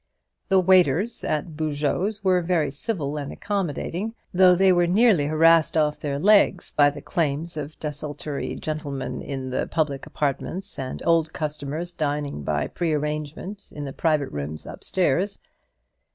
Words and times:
The 0.49 0.59
waiters 0.59 1.23
at 1.23 1.55
Boujeot's 1.55 2.23
were 2.23 2.41
very 2.41 2.71
civil 2.71 3.17
and 3.17 3.31
accommodating, 3.31 4.15
though 4.33 4.55
they 4.55 4.71
were 4.73 4.87
nearly 4.87 5.27
harassed 5.27 5.77
off 5.77 5.99
their 5.99 6.17
legs 6.17 6.71
by 6.71 6.89
the 6.89 7.03
claims 7.03 7.55
of 7.55 7.79
desultory 7.79 8.55
gentlemen 8.55 9.21
in 9.21 9.51
the 9.51 9.67
public 9.67 10.07
apartments, 10.07 10.79
and 10.79 11.03
old 11.05 11.33
customers 11.33 11.91
dining 11.91 12.41
by 12.41 12.65
pre 12.65 12.93
arrangement 12.93 13.71
in 13.71 13.85
the 13.85 13.93
private 13.93 14.31
rooms 14.31 14.65
up 14.65 14.83
stairs. 14.83 15.37